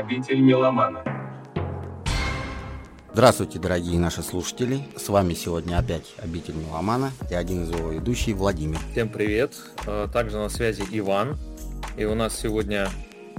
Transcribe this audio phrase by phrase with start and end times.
[0.00, 1.04] Обитель меломана.
[3.12, 4.80] Здравствуйте, дорогие наши слушатели.
[4.96, 8.78] С вами сегодня опять обитель меломана и один из его ведущий Владимир.
[8.92, 9.56] Всем привет.
[9.86, 11.36] Э, Также на связи Иван.
[11.98, 12.88] И у нас сегодня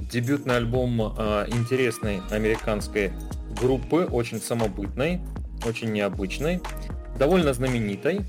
[0.01, 3.11] дебютный альбом э, интересной американской
[3.59, 5.19] группы, очень самобытной,
[5.65, 6.61] очень необычной,
[7.17, 8.21] довольно знаменитой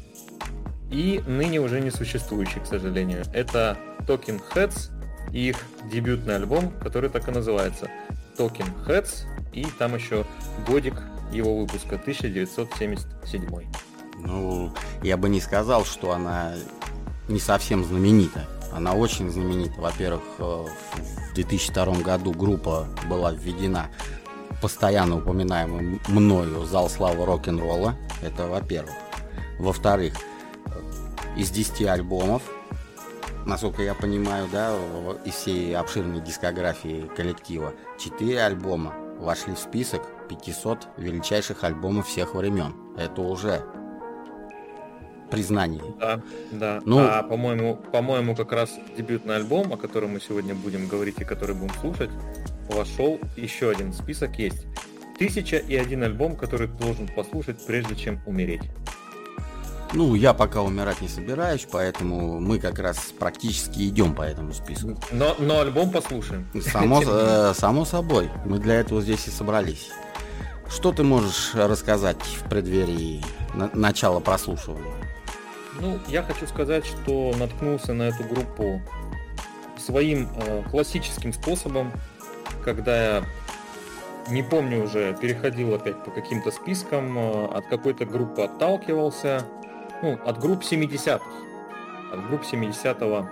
[0.90, 3.24] и ныне уже не существующей, к сожалению.
[3.34, 3.76] Это
[4.06, 4.88] Talking Heads
[5.32, 5.56] и их
[5.92, 7.90] дебютный альбом, который так и называется
[8.36, 10.24] Talking Heads, и там еще
[10.66, 10.94] годик
[11.32, 13.46] его выпуска 1977.
[14.18, 14.72] Ну,
[15.02, 16.54] я бы не сказал, что она
[17.28, 18.46] не совсем знаменита.
[18.72, 19.80] Она очень знаменита.
[19.80, 20.42] Во-первых, э,
[21.30, 23.88] в 2002 году группа была введена
[24.60, 27.96] постоянно упоминаемый мною зал славы рок-н-ролла.
[28.22, 28.94] Это во-первых.
[29.58, 30.14] Во-вторых,
[31.36, 32.42] из 10 альбомов,
[33.46, 34.74] насколько я понимаю, да,
[35.24, 42.74] из всей обширной дискографии коллектива, 4 альбома вошли в список 500 величайших альбомов всех времен.
[42.96, 43.62] Это уже
[45.30, 45.82] признание.
[45.98, 46.80] Да, да.
[46.84, 51.24] Ну- а по-моему, по-моему, как раз дебютный альбом, о котором мы сегодня будем говорить и
[51.24, 52.10] который будем слушать,
[52.68, 54.66] вошел еще один список есть.
[55.18, 58.62] Тысяча и один альбом, который ты должен послушать, прежде чем умереть.
[59.94, 64.96] Ну, я пока умирать не собираюсь, поэтому мы как раз практически идем по этому списку.
[65.10, 66.48] Но, но альбом послушаем.
[66.62, 69.90] Само, э, само собой, мы для этого здесь и собрались.
[70.68, 73.22] Что ты можешь рассказать в преддверии
[73.54, 74.94] на- начала прослушивания?
[75.78, 78.80] Ну, я хочу сказать, что наткнулся на эту группу
[79.78, 81.92] своим э, классическим способом,
[82.64, 83.24] когда я
[84.30, 89.44] не помню уже, переходил опять по каким-то спискам, э, от какой-то группы отталкивался,
[90.02, 91.24] ну, от групп 70-х,
[92.12, 93.28] от групп 70-го,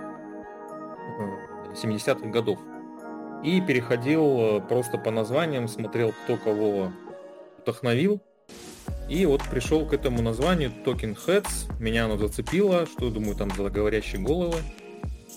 [1.19, 2.59] э, 70-х годов.
[3.43, 6.91] И переходил э, просто по названиям, смотрел, кто кого
[7.59, 8.21] вдохновил,
[9.09, 11.81] и вот пришел к этому названию Talking Heads.
[11.81, 14.57] Меня оно зацепило, что думаю, там за говорящие головы.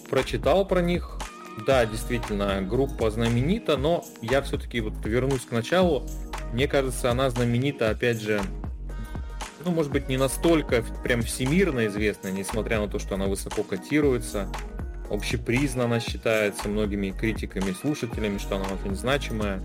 [0.09, 1.19] Прочитал про них.
[1.67, 6.05] Да, действительно, группа знаменита, но я все-таки вот вернусь к началу.
[6.53, 8.41] Мне кажется, она знаменита, опять же,
[9.65, 14.49] ну, может быть, не настолько прям всемирно известна, несмотря на то, что она высоко котируется.
[15.11, 19.63] Общепризнана считается многими критиками и слушателями, что она очень значимая.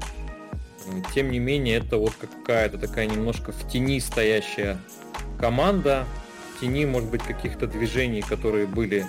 [1.13, 4.77] Тем не менее, это вот какая-то такая немножко в тени стоящая
[5.39, 6.05] команда,
[6.55, 9.05] в тени, может быть, каких-то движений, которые были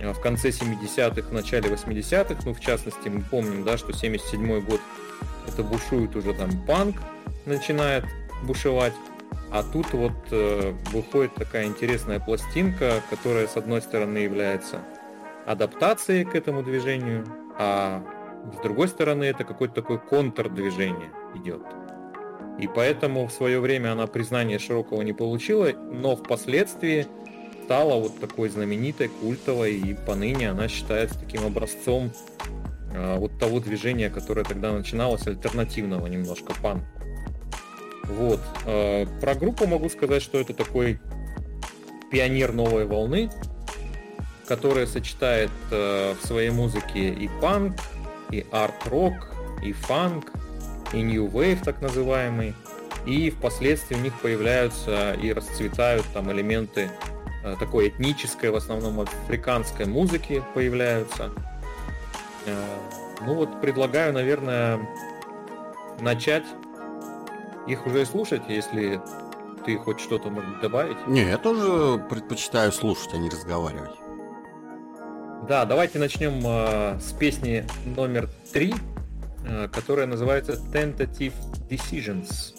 [0.00, 4.60] э, в конце 70-х, в начале 80-х, ну, в частности, мы помним, да, что 77
[4.60, 4.80] год
[5.46, 6.96] это бушует уже там панк,
[7.46, 8.04] начинает
[8.42, 8.94] бушевать,
[9.52, 14.78] а тут вот э, выходит такая интересная пластинка, которая, с одной стороны, является
[15.46, 17.26] адаптацией к этому движению,
[17.58, 18.02] а
[18.50, 21.60] с другой стороны, это какое-то такое контрдвижение идет.
[22.58, 27.06] И поэтому в свое время она признания широкого не получила, но впоследствии
[27.64, 32.10] стала вот такой знаменитой, культовой, и поныне она считается таким образцом
[32.94, 37.01] э, вот того движения, которое тогда начиналось, альтернативного немножко панку.
[38.04, 38.40] Вот.
[38.66, 40.98] э, про группу могу сказать, что это такой
[42.10, 43.30] пионер новой волны,
[44.46, 47.76] которая сочетает э, в своей музыке и панк,
[48.30, 50.32] и арт-рок, и фанк,
[50.92, 52.54] и new wave так называемый.
[53.06, 56.90] И впоследствии у них появляются и расцветают там элементы
[57.44, 61.30] э, такой этнической, в основном африканской музыки появляются.
[63.24, 64.80] Ну вот предлагаю, наверное,
[66.00, 66.42] начать
[67.66, 69.00] их уже и слушать, если
[69.64, 70.96] ты хоть что-то может добавить.
[71.06, 73.92] Не, я тоже предпочитаю слушать, а не разговаривать.
[75.48, 78.74] Да, давайте начнем э, с песни номер три,
[79.44, 81.34] э, которая называется Tentative
[81.68, 82.54] Decisions.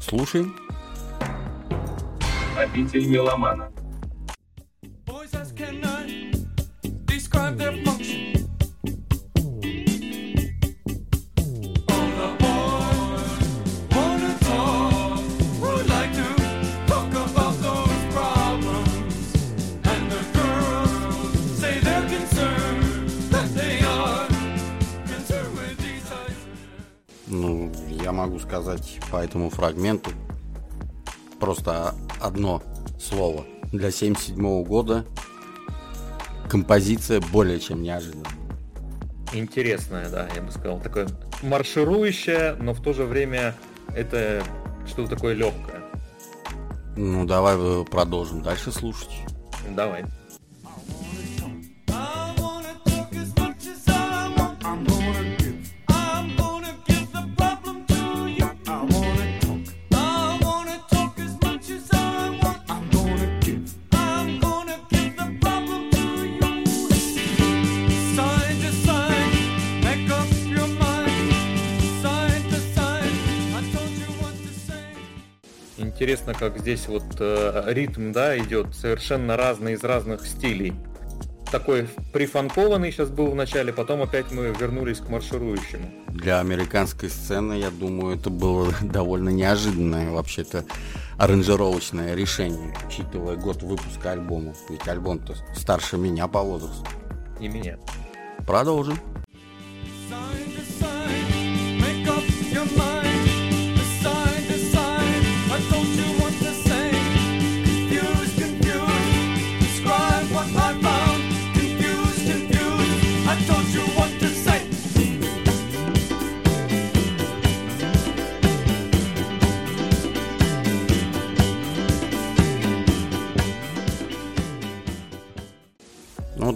[0.00, 0.56] Слушаем.
[2.56, 3.70] Обитель меломана.
[29.10, 30.10] По этому фрагменту
[31.38, 32.62] просто одно
[33.00, 33.44] слово.
[33.72, 35.04] Для 77 года
[36.48, 38.30] композиция более чем неожиданная.
[39.32, 41.08] Интересная, да, я бы сказал, такое
[41.42, 43.54] марширующее, но в то же время
[43.94, 44.42] это
[44.86, 45.82] что-то такое легкое.
[46.96, 49.10] Ну, давай э, продолжим дальше слушать.
[49.74, 50.04] Давай.
[76.06, 80.72] Интересно, как здесь вот э, ритм, да, идет совершенно разный из разных стилей.
[81.50, 85.90] Такой прифанкованный сейчас был в начале, потом опять мы вернулись к марширующему.
[86.10, 90.64] Для американской сцены, я думаю, это было довольно неожиданное вообще-то
[91.18, 94.54] аранжировочное решение, учитывая год выпуска альбома.
[94.70, 96.86] Ведь альбом-то старше меня по возрасту.
[97.40, 97.78] И меня.
[98.46, 98.96] Продолжим.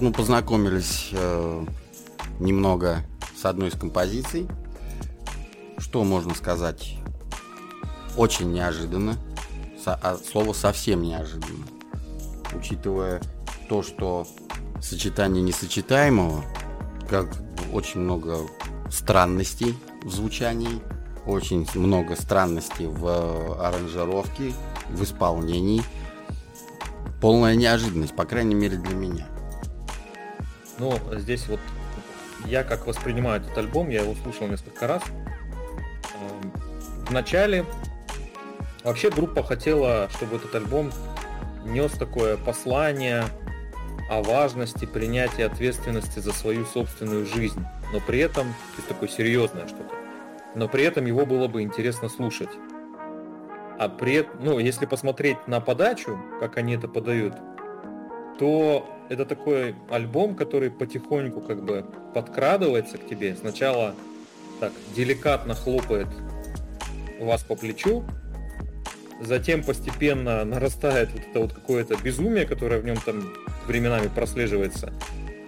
[0.00, 1.66] Вот мы познакомились э,
[2.38, 3.02] немного
[3.36, 4.48] с одной из композиций.
[5.78, 6.96] Что можно сказать?
[8.16, 9.16] Очень неожиданно.
[9.82, 11.66] Со- а слово совсем неожиданно.
[12.54, 13.20] Учитывая
[13.68, 14.26] то, что
[14.80, 16.44] сочетание несочетаемого,
[17.08, 17.28] как
[17.72, 18.38] очень много
[18.90, 20.80] странностей в звучании,
[21.26, 24.54] очень много странностей в э, аранжировке,
[24.88, 25.82] в исполнении.
[27.20, 29.29] Полная неожиданность, по крайней мере для меня.
[30.80, 31.60] Ну, здесь вот
[32.46, 35.02] я как воспринимаю этот альбом, я его слушал несколько раз.
[36.14, 36.52] Эм,
[37.06, 37.66] В начале
[38.82, 40.90] вообще группа хотела, чтобы этот альбом
[41.66, 43.24] нес такое послание
[44.08, 47.62] о важности принятия ответственности за свою собственную жизнь,
[47.92, 49.94] но при этом, то есть такое серьезное что-то,
[50.54, 52.48] но при этом его было бы интересно слушать.
[53.78, 57.34] А при, ну, если посмотреть на подачу, как они это подают,
[58.38, 61.84] то это такой альбом, который потихоньку как бы
[62.14, 63.34] подкрадывается к тебе.
[63.34, 63.94] Сначала
[64.60, 66.06] так деликатно хлопает
[67.18, 68.04] вас по плечу,
[69.20, 73.34] затем постепенно нарастает вот это вот какое-то безумие, которое в нем там
[73.66, 74.92] временами прослеживается.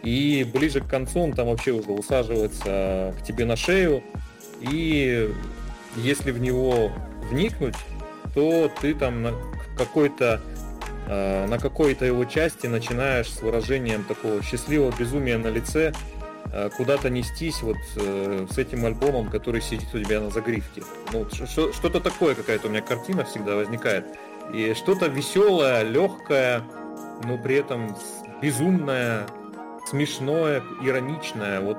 [0.02, 4.02] И ближе к концу он там вообще уже усаживается к тебе на шею.
[4.60, 5.30] И
[5.96, 6.90] если в него
[7.30, 7.76] вникнуть,
[8.34, 9.28] то ты там
[9.78, 10.40] какой-то
[11.06, 15.92] э, на какой-то его части начинаешь с выражением такого счастливого безумия на лице
[16.52, 20.82] э, куда-то нестись вот э, с этим альбомом, который сидит у тебя на загривке.
[21.12, 24.06] Ну, что-то такое, какая-то у меня картина всегда возникает.
[24.52, 26.62] И что-то веселое, легкое,
[27.24, 27.96] но при этом
[28.42, 29.26] безумное,
[29.88, 31.60] смешное, ироничное.
[31.60, 31.78] Вот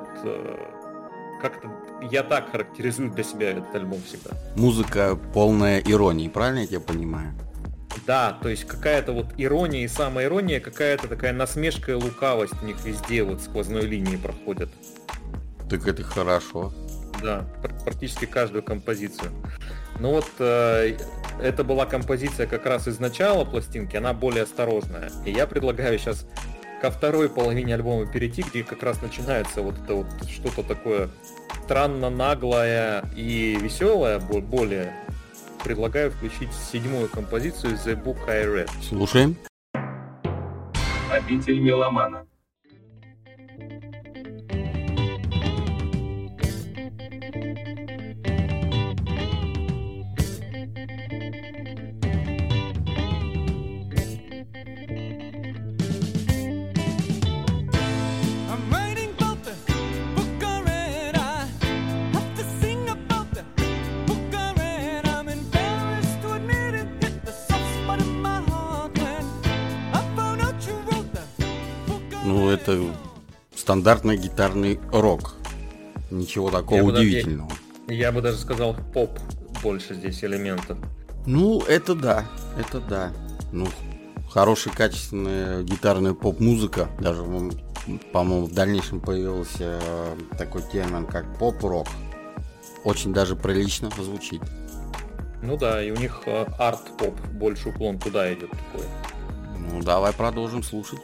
[1.42, 1.70] как-то
[2.10, 4.32] я так характеризую для себя этот альбом всегда.
[4.56, 7.34] Музыка полная иронии, правильно я тебя понимаю?
[8.06, 12.84] Да, то есть какая-то вот ирония и самоирония, какая-то такая насмешка и лукавость у них
[12.84, 14.70] везде вот сквозной линии проходят.
[15.70, 16.74] Так это хорошо.
[17.22, 19.32] Да, пр- практически каждую композицию.
[20.00, 20.98] Ну вот э,
[21.42, 25.10] это была композиция как раз из начала пластинки, она более осторожная.
[25.26, 26.26] И я предлагаю сейчас
[26.82, 31.10] ко второй половине альбома перейти, где как раз начинается вот это вот что-то такое
[31.64, 34.94] странно наглое и веселое, бо- более.
[35.64, 38.70] Предлагаю включить седьмую композицию The Book I Read.
[38.82, 39.38] Слушаем.
[41.10, 42.28] Обитель меломана.
[72.74, 72.96] Это
[73.56, 75.36] стандартный гитарный рок.
[76.12, 77.52] Ничего такого Я бы удивительного.
[77.88, 79.20] Я бы даже сказал поп
[79.62, 80.78] больше здесь элементов.
[81.26, 82.26] Ну, это да,
[82.58, 83.14] это да.
[83.52, 83.68] Ну,
[84.30, 86.90] хорошая, качественная гитарная поп-музыка.
[87.00, 87.24] Даже,
[88.12, 91.88] по-моему, в дальнейшем появился э, такой термин, как поп-рок.
[92.84, 94.42] Очень даже прилично звучит.
[95.42, 98.88] Ну да, и у них э, арт-поп, больше уклон туда идет такой.
[99.58, 101.00] Ну, давай продолжим слушать.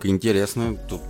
[0.00, 1.02] Музыка интересная, тут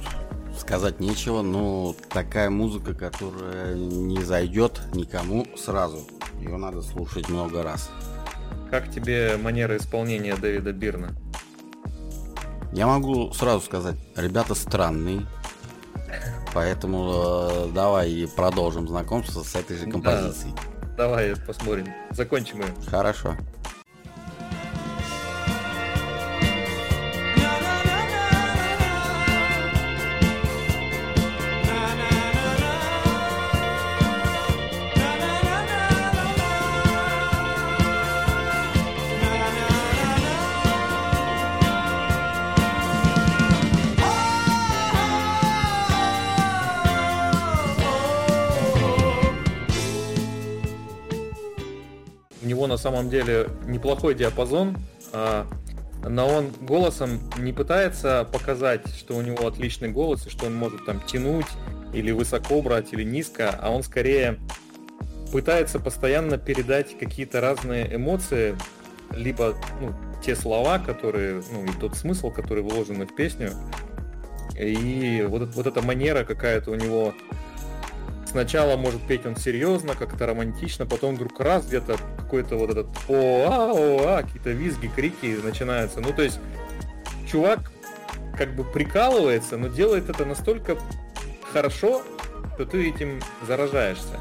[0.58, 6.08] сказать нечего, но такая музыка, которая не зайдет никому сразу.
[6.40, 7.88] Ее надо слушать много раз.
[8.68, 11.14] Как тебе манера исполнения Дэвида Бирна?
[12.72, 15.24] Я могу сразу сказать, ребята странные.
[16.52, 20.52] Поэтому э, давай продолжим знакомство с этой же композицией.
[20.80, 21.86] Да, давай посмотрим.
[22.10, 22.74] Закончим ее.
[22.88, 23.36] Хорошо.
[52.80, 54.76] Самом деле неплохой диапазон,
[55.12, 55.46] а,
[56.08, 60.84] но он голосом не пытается показать, что у него отличный голос и что он может
[60.86, 61.46] там тянуть
[61.92, 64.38] или высоко брать или низко, а он скорее
[65.32, 68.56] пытается постоянно передать какие-то разные эмоции,
[69.12, 69.94] либо ну,
[70.24, 73.52] те слова, которые, ну и тот смысл, который вложен в песню,
[74.58, 77.14] и вот, вот эта манера какая-то у него.
[78.26, 81.96] Сначала может петь он серьезно, как-то романтично, потом вдруг раз где-то
[82.30, 86.00] какой-то вот этот о о а какие-то визги, крики начинаются.
[86.00, 86.38] Ну, то есть,
[87.28, 87.72] чувак
[88.38, 90.78] как бы прикалывается, но делает это настолько
[91.52, 92.02] хорошо,
[92.54, 94.20] что ты этим заражаешься.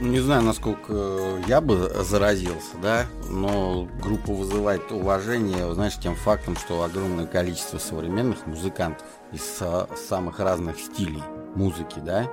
[0.00, 6.82] Не знаю, насколько я бы заразился, да, но группа вызывает уважение, знаешь, тем фактом, что
[6.82, 9.62] огромное количество современных музыкантов из
[10.08, 11.22] самых разных стилей
[11.54, 12.26] музыки, да,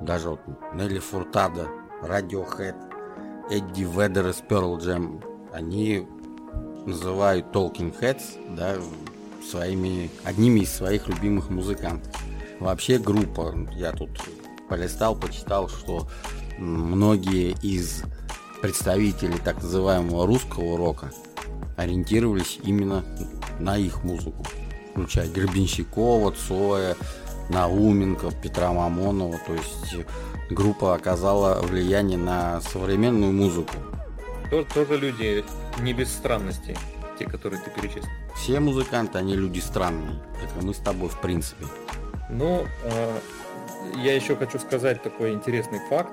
[0.00, 0.40] даже вот
[0.74, 1.68] Нелли Фуртада,
[2.02, 2.74] Radiohead,
[3.48, 5.22] Эдди Ведер из Pearl Jam,
[5.52, 6.06] они
[6.84, 8.74] называют Talking Heads, да,
[9.48, 12.12] своими, одними из своих любимых музыкантов.
[12.58, 14.10] Вообще группа, я тут
[14.68, 16.08] полистал, почитал, что
[16.58, 18.02] многие из
[18.62, 21.12] представителей так называемого русского рока
[21.76, 23.04] ориентировались именно
[23.60, 24.44] на их музыку,
[24.90, 26.96] включая Гребенщикова, Цоя,
[27.48, 29.38] Науменко, Петра Мамонова.
[29.46, 30.06] То есть
[30.50, 33.74] группа оказала влияние на современную музыку.
[34.50, 35.44] Тоже, тоже люди
[35.80, 36.76] не без странностей,
[37.18, 38.04] те, которые ты перечислил.
[38.34, 41.64] Все музыканты, они люди странные, как и мы с тобой в принципе.
[42.30, 43.18] Ну, э,
[43.96, 46.12] я еще хочу сказать такой интересный факт.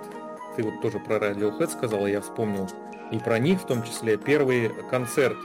[0.56, 2.70] Ты вот тоже про Radiohead сказал, я вспомнил
[3.12, 4.18] и про них в том числе.
[4.18, 5.38] Первый концерт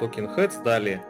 [0.00, 1.02] Talking Heads дали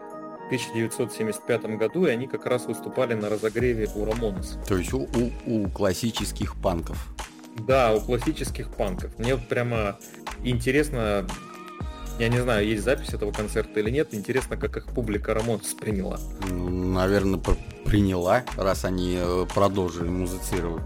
[0.46, 4.58] 1975 году, и они как раз выступали на разогреве у Рамонес.
[4.66, 7.14] То есть у, у, у классических панков.
[7.56, 9.16] Да, у классических панков.
[9.18, 9.98] Мне вот прямо
[10.42, 11.26] интересно,
[12.18, 16.18] я не знаю, есть запись этого концерта или нет, интересно, как их публика Рамонес приняла.
[16.50, 17.40] Ну, наверное,
[17.84, 20.82] приняла, раз они э, продолжили музицировать.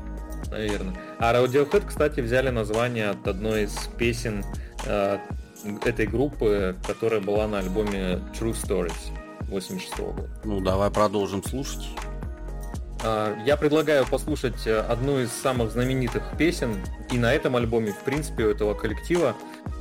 [0.50, 0.97] Наверное.
[1.19, 4.45] А Radiohead, кстати, взяли название от одной из песен
[4.87, 5.19] э,
[5.85, 9.27] этой группы, которая была на альбоме True Stories.
[9.49, 10.28] 86 года.
[10.45, 11.88] Ну, давай продолжим слушать.
[13.02, 16.76] А, я предлагаю послушать э, одну из самых знаменитых песен
[17.11, 19.35] и на этом альбоме, в принципе, у этого коллектива.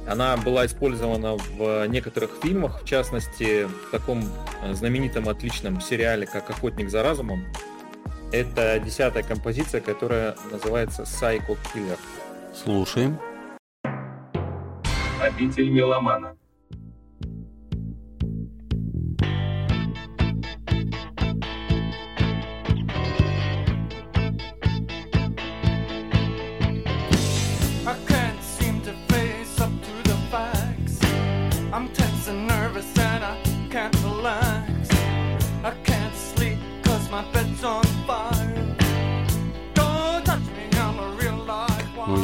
[0.07, 4.23] Она была использована в некоторых фильмах, в частности, в таком
[4.61, 7.45] э, знаменитом отличном сериале, как «Охотник за разумом».
[8.31, 11.97] Это десятая композиция, которая называется Psycho Killer.
[12.53, 13.17] Слушаем.
[15.21, 16.35] Обитель меломана.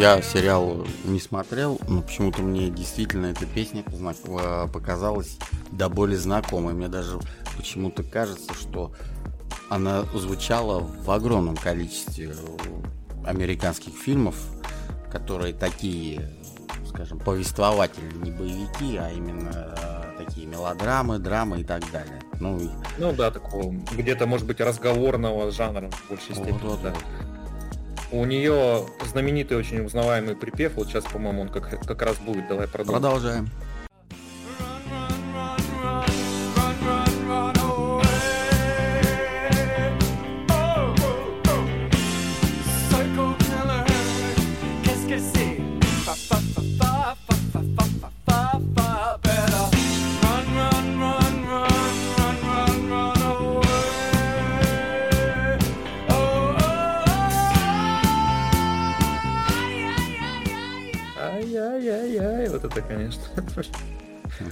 [0.03, 3.85] Я сериал не смотрел, но почему-то мне действительно эта песня
[4.73, 5.37] показалась
[5.71, 6.73] до боли знакомой.
[6.73, 7.19] Мне даже
[7.55, 8.91] почему-то кажется, что
[9.69, 12.35] она звучала в огромном количестве
[13.25, 14.35] американских фильмов,
[15.09, 16.33] которые такие,
[16.89, 19.73] скажем, повествовательные, не боевики, а именно
[20.17, 22.19] такие мелодрамы, драмы и так далее.
[22.41, 22.59] Ну,
[22.97, 26.51] ну да, такого где-то, может быть, разговорного жанра в большей степени.
[26.51, 26.89] Вот, вот, да.
[26.89, 27.32] вот.
[28.13, 30.75] У нее знаменитый, очень узнаваемый припев.
[30.75, 32.47] Вот сейчас, по-моему, он как, как раз будет.
[32.47, 33.01] Давай продолжим.
[33.01, 33.49] Продолжаем.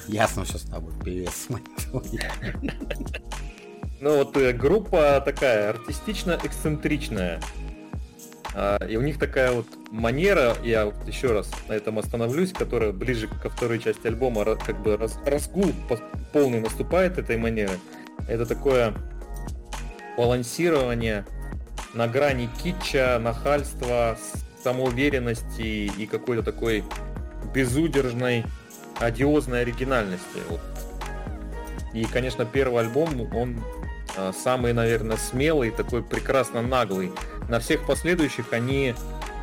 [0.07, 1.47] Ясно, что с тобой певец.
[3.99, 7.39] Ну вот э, группа такая артистично-эксцентричная.
[8.53, 12.91] А, И у них такая вот манера, я вот еще раз на этом остановлюсь, которая
[12.91, 15.99] ближе ко второй части альбома, как бы раз- разгул по-
[16.33, 17.73] полный наступает этой манеры.
[18.27, 18.93] Это такое
[20.17, 21.25] балансирование
[21.93, 24.17] на грани китча, нахальства,
[24.63, 26.83] самоуверенности и какой-то такой
[27.53, 28.45] безудержной,
[29.01, 30.39] одиозной оригинальности.
[30.49, 30.61] Вот.
[31.93, 33.61] И, конечно, первый альбом, он
[34.17, 37.11] а, самый, наверное, смелый, такой прекрасно наглый.
[37.49, 38.93] На всех последующих они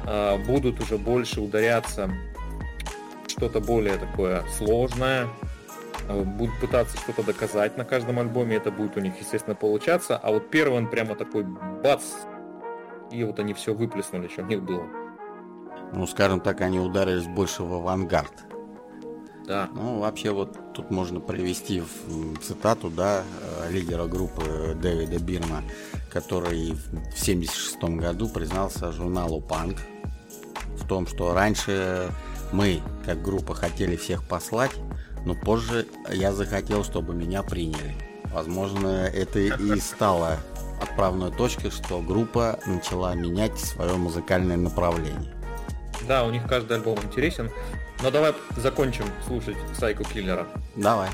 [0.07, 2.11] а, будут уже больше ударяться
[3.27, 5.29] что-то более такое сложное,
[6.09, 10.17] а, будут пытаться что-то доказать на каждом альбоме, это будет у них, естественно, получаться.
[10.17, 12.03] А вот первый он прямо такой бац,
[13.11, 14.87] и вот они все выплеснули, что у них было.
[15.93, 18.48] Ну, скажем так, они ударились больше в авангард.
[19.49, 19.71] Да.
[19.73, 25.62] Ну, вообще, вот тут можно привести в цитату, да, э, лидера группы Дэвида Бирма,
[26.12, 26.88] который в
[27.23, 29.78] 1976 году признался журналу Панк
[30.76, 32.12] в том, что раньше
[32.52, 34.73] мы, как группа, хотели всех послать,
[35.25, 37.95] но позже я захотел, чтобы меня приняли.
[38.26, 40.37] Возможно, это и стало
[40.83, 45.35] отправной точкой, что группа начала менять свое музыкальное направление.
[46.07, 47.50] Да, у них каждый альбом интересен.
[48.02, 50.47] Но давай закончим слушать Сайку Киллера.
[50.76, 51.11] Давай.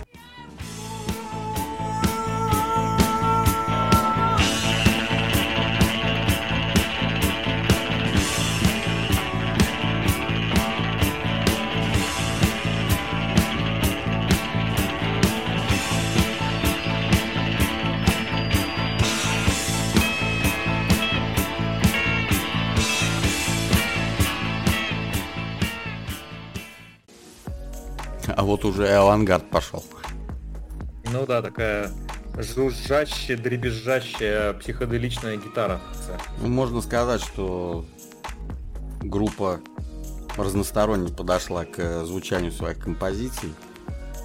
[28.64, 29.84] Уже и авангард пошел.
[31.12, 31.90] Ну да, такая
[32.36, 35.80] жужжащая, дребезжащая психоделичная гитара.
[36.40, 37.84] Ну, можно сказать, что
[39.02, 39.60] группа
[40.36, 43.52] разносторонне подошла к э, звучанию своих композиций.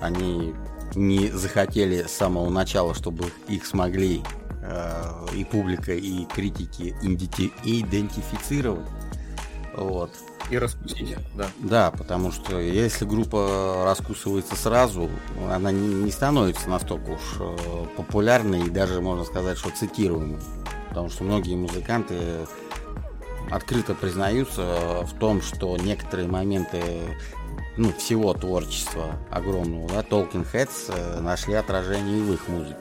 [0.02, 0.56] Они
[0.96, 4.24] не захотели с самого начала, чтобы их смогли
[4.64, 8.88] э, и публика, и критики иденти- идентифицировать.
[9.76, 10.12] Вот.
[10.50, 11.48] И распустить, да.
[11.60, 15.10] Да, потому что если группа раскусывается сразу,
[15.52, 20.40] она не, не становится настолько уж э, популярной и даже можно сказать, что цитируемой.
[20.90, 22.16] Потому что многие музыканты
[23.52, 26.82] открыто признаются в том, что некоторые моменты
[27.78, 32.76] ну, всего творчества огромного, да, Talking Heads э, нашли отражение и в их музыке.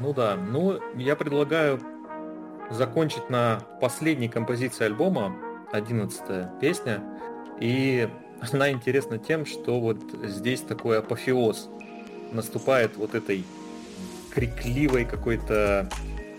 [0.00, 1.78] Ну да, ну я предлагаю
[2.70, 5.36] закончить на последней композиции альбома,
[5.72, 7.02] одиннадцатая песня.
[7.60, 8.08] И
[8.52, 11.68] она интересна тем, что вот здесь такой апофеоз
[12.32, 13.44] наступает вот этой
[14.32, 15.88] крикливой какой-то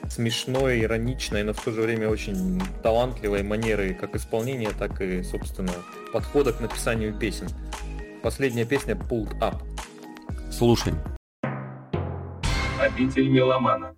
[0.09, 5.73] смешной, ироничной, но в то же время очень талантливой манеры как исполнения, так и, собственно,
[6.11, 7.47] подхода к написанию песен.
[8.23, 9.61] Последняя песня Pulled Up.
[10.51, 10.97] Слушаем.
[12.79, 13.95] Обитель меломана.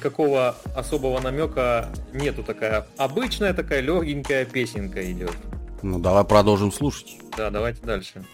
[0.00, 5.34] Никакого особого намека нету, такая обычная такая легенькая песенка идет.
[5.82, 7.18] Ну, давай продолжим слушать.
[7.36, 8.24] Да, давайте дальше.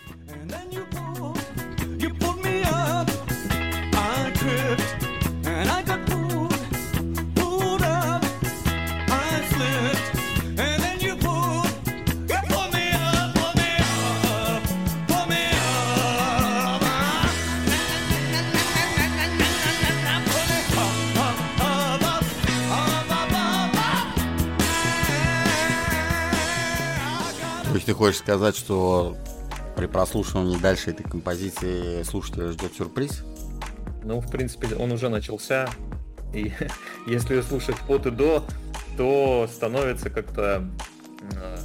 [27.87, 29.17] Ты хочешь сказать, что
[29.77, 33.23] при прослушивании дальше этой композиции слушателя ждет сюрприз?
[34.03, 35.71] Ну, в принципе, он уже начался.
[36.35, 36.53] И
[37.07, 38.45] если слушать от и до,
[38.97, 40.69] то становится как-то
[41.33, 41.57] э,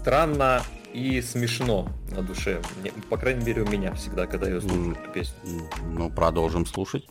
[0.00, 0.62] странно
[0.94, 2.62] и смешно на душе.
[3.10, 5.68] По крайней мере, у меня всегда, когда я слушаю эту песню.
[5.92, 7.06] Ну, продолжим слушать.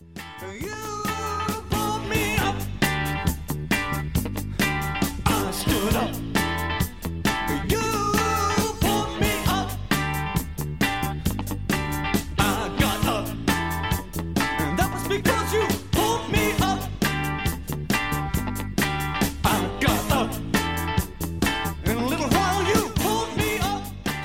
[5.52, 6.29] Stood up.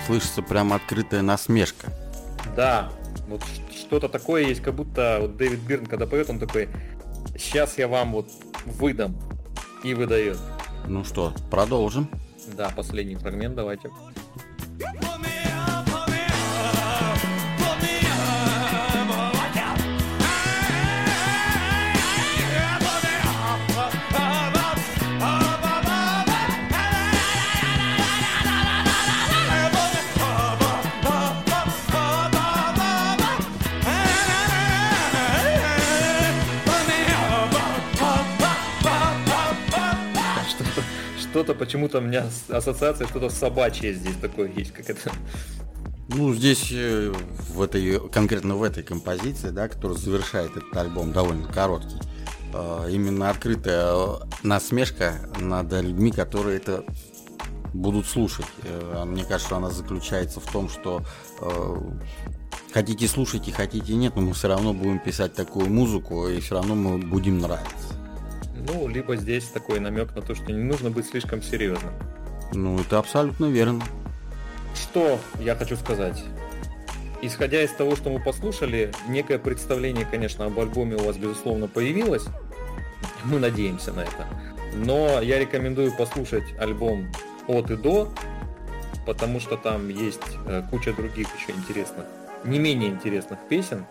[0.06, 1.92] Слышится прям открытая насмешка.
[2.54, 2.92] Да,
[3.26, 3.42] вот
[3.76, 6.68] что-то такое есть, как будто вот Дэвид Бирн, когда поет, он такой,
[7.36, 8.28] сейчас я вам вот
[8.66, 9.16] выдам
[9.82, 10.38] и выдает.
[10.86, 12.08] Ну что, продолжим.
[12.56, 13.90] Да, последний фрагмент давайте.
[41.34, 45.10] Что-то почему-то у меня ассоциация, что-то собачье здесь такое есть, как это.
[46.06, 47.12] Ну, здесь э,
[47.48, 51.98] в этой, конкретно в этой композиции, да, которая завершает этот альбом, довольно короткий,
[52.52, 54.06] э, именно открытая э,
[54.44, 56.84] насмешка над людьми, которые это
[57.72, 58.46] будут слушать.
[58.62, 61.02] Э, Мне кажется, она заключается в том, что
[62.72, 66.54] хотите слушать и хотите нет, но мы все равно будем писать такую музыку, и все
[66.54, 68.03] равно мы будем нравиться.
[68.66, 71.92] Ну, либо здесь такой намек на то, что не нужно быть слишком серьезным.
[72.54, 73.84] Ну, это абсолютно верно.
[74.74, 76.22] Что я хочу сказать?
[77.20, 82.24] Исходя из того, что мы послушали, некое представление, конечно, об альбоме у вас, безусловно, появилось.
[83.24, 84.28] Мы надеемся на это.
[84.74, 87.10] Но я рекомендую послушать альбом
[87.46, 88.12] от и до,
[89.06, 92.06] потому что там есть э, куча других еще интересных,
[92.44, 93.86] не менее интересных песен.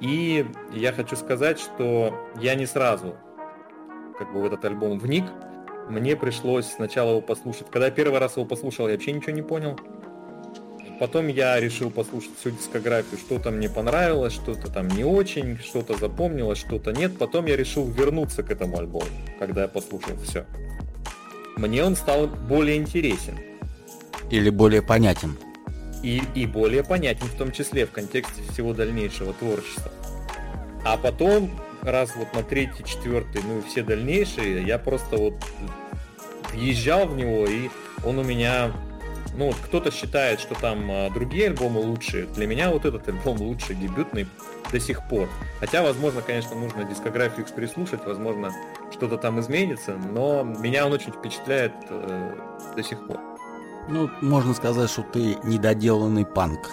[0.00, 3.14] И я хочу сказать, что я не сразу
[4.18, 5.24] как бы в этот альбом вник.
[5.88, 7.66] Мне пришлось сначала его послушать.
[7.70, 9.78] Когда я первый раз его послушал, я вообще ничего не понял.
[11.00, 16.58] Потом я решил послушать всю дискографию, что-то мне понравилось, что-то там не очень, что-то запомнилось,
[16.58, 17.18] что-то нет.
[17.18, 19.06] Потом я решил вернуться к этому альбому,
[19.38, 20.46] когда я послушал все.
[21.56, 23.38] Мне он стал более интересен
[24.30, 25.36] Или более понятен.
[26.02, 29.90] и, и более понятен, в том числе в контексте всего дальнейшего творчества.
[30.84, 31.50] А потом,
[31.84, 35.34] раз вот на третий, четвертый, ну и все дальнейшие, я просто вот
[36.52, 37.70] въезжал в него, и
[38.04, 38.72] он у меня...
[39.36, 42.26] Ну, вот кто-то считает, что там а, другие альбомы лучшие.
[42.26, 44.28] Для меня вот этот альбом лучший, дебютный
[44.70, 45.28] до сих пор.
[45.58, 48.52] Хотя, возможно, конечно, нужно дискографию переслушать, возможно,
[48.92, 52.36] что-то там изменится, но меня он очень впечатляет э,
[52.76, 53.18] до сих пор.
[53.88, 56.70] Ну, можно сказать, что ты недоделанный панк.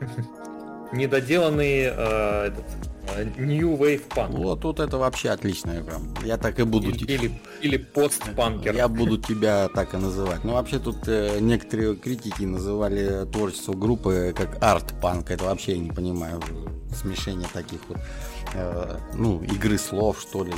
[0.92, 2.64] недоделанный э, этот
[3.16, 4.36] э, New Wave Punk.
[4.36, 6.14] Вот, вот это вообще отличное прям.
[6.24, 6.90] Я так и буду...
[6.90, 8.74] Или, или, или постпанкер.
[8.74, 10.44] Я буду тебя так и называть.
[10.44, 15.30] Ну, вообще тут э, некоторые критики называли творчество группы как арт-панк.
[15.30, 16.40] Это вообще я не понимаю.
[16.94, 17.98] Смешение таких вот,
[18.54, 20.52] э, ну, игры слов, что ли.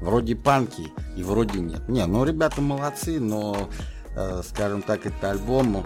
[0.00, 1.88] Вроде панки и вроде нет.
[1.88, 3.68] Не, ну, ребята молодцы, но,
[4.16, 5.84] э, скажем так, это альбом...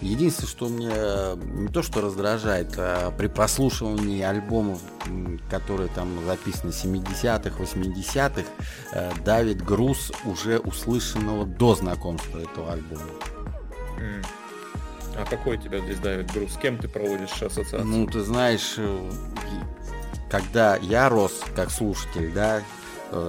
[0.00, 4.80] Единственное, что мне э, не то что раздражает, а при прослушивании альбомов,
[5.50, 8.44] которые там записаны 70-х, 80-х,
[8.92, 13.02] э, давит груз уже услышанного до знакомства этого альбома.
[15.16, 16.54] А какой тебя здесь давит груз?
[16.54, 17.84] С кем ты проводишь ассоциацию?
[17.84, 19.10] Ну, ты знаешь, э,
[20.30, 22.62] когда я рос как слушатель, да,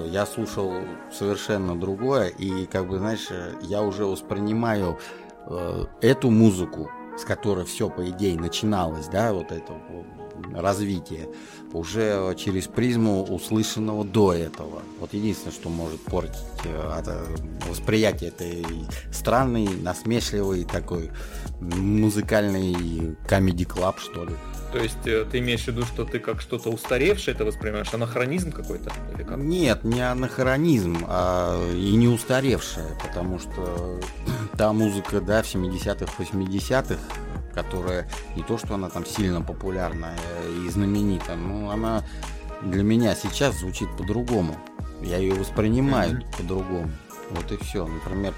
[0.08, 0.74] я слушал
[1.10, 3.30] совершенно другое, и как бы, знаешь,
[3.62, 5.00] я уже воспринимаю
[5.50, 9.74] э, эту музыку, с которой все, по идее, начиналось, да, вот это
[10.54, 11.30] развитие,
[11.74, 14.82] уже через призму услышанного до этого.
[15.00, 17.26] Вот единственное, что может портить э, это
[17.68, 18.66] восприятие этой
[19.12, 21.12] странной, насмешливой такой
[21.60, 24.36] музыкальный комедий клаб, что ли.
[24.72, 27.92] То есть э, ты имеешь в виду, что ты как что-то устаревшее это воспринимаешь?
[27.94, 28.92] Анахронизм какой-то?
[29.16, 29.38] Или как?
[29.38, 34.00] Нет, не анахронизм, а и не устаревшая, потому что
[34.58, 37.00] та музыка, да, в 70-х, 80-х,
[37.54, 40.14] которая не то, что она там сильно популярна
[40.66, 42.04] и знаменита, но она
[42.62, 44.56] для меня сейчас звучит по-другому.
[45.02, 46.24] Я ее воспринимаю Мгм.
[46.38, 46.92] по-другому.
[47.32, 47.88] Вот и все.
[47.88, 48.34] Например,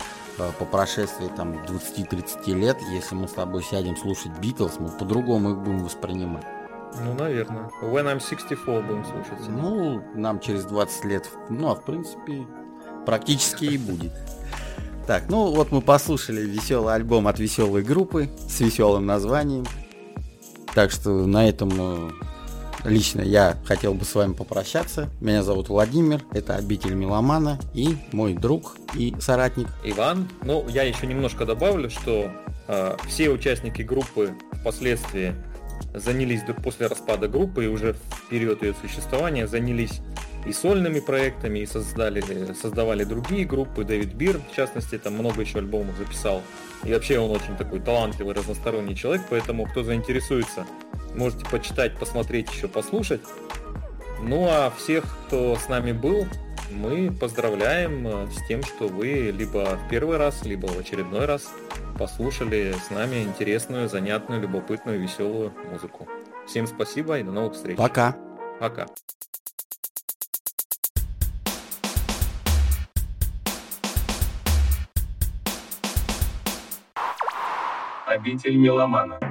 [0.60, 5.58] по прошествии там 20-30 лет, если мы с тобой сядем слушать Битлз, мы по-другому их
[5.58, 6.46] будем воспринимать.
[7.04, 7.70] Ну, наверное.
[7.82, 9.48] When I'm 64 будем слушать.
[9.48, 12.46] Ну, нам через 20 лет, ну, а в принципе,
[13.06, 14.12] практически и будет.
[15.08, 19.66] Так, ну вот мы послушали веселый альбом от веселой группы с веселым названием.
[20.76, 22.12] Так что на этом э,
[22.84, 25.10] лично я хотел бы с вами попрощаться.
[25.20, 29.68] Меня зовут Владимир, это обитель Меломана и мой друг и соратник.
[29.84, 30.28] Иван.
[30.44, 32.32] Ну, я еще немножко добавлю, что
[32.68, 35.36] э, все участники группы впоследствии
[35.94, 40.02] занялись после распада группы и уже в период ее существования занялись
[40.46, 42.24] и сольными проектами, и создали,
[42.60, 43.84] создавали другие группы.
[43.84, 46.42] Дэвид Бир, в частности, там много еще альбомов записал.
[46.84, 50.66] И вообще он очень такой талантливый, разносторонний человек, поэтому кто заинтересуется,
[51.16, 53.22] можете почитать, посмотреть, еще послушать.
[54.22, 56.28] Ну а всех, кто с нами был,
[56.72, 61.52] мы поздравляем э, с тем, что вы либо в первый раз, либо в очередной раз
[61.98, 66.08] послушали с нами интересную, занятную, любопытную, веселую музыку.
[66.48, 67.78] Всем спасибо и до новых встреч.
[67.78, 68.16] Пока.
[68.60, 68.88] Пока.
[78.06, 79.31] Обитель меломана.